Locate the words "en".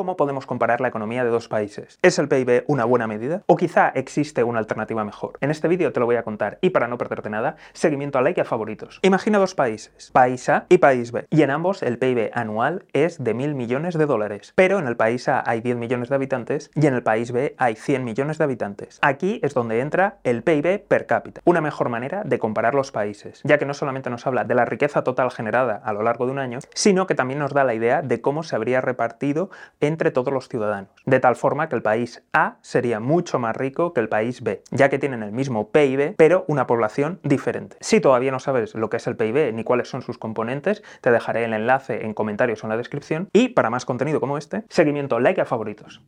5.42-5.50, 11.42-11.50, 14.78-14.86, 16.86-16.94, 42.06-42.14, 42.66-42.70